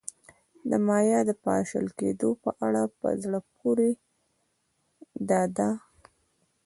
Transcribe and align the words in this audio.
د 0.69 0.71
مایا 0.87 1.19
د 1.29 1.31
پاشل 1.45 1.87
کېدو 1.99 2.29
په 2.43 2.49
اړه 2.65 2.83
په 2.99 3.07
زړه 3.23 3.39
پورې 3.57 3.89
دا 5.29 5.41
ده 5.57 5.69